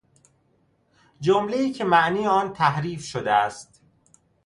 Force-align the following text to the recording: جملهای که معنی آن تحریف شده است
جملهای 1.19 1.71
که 1.73 1.83
معنی 1.83 2.27
آن 2.27 2.53
تحریف 2.53 3.03
شده 3.05 3.31
است 3.31 3.81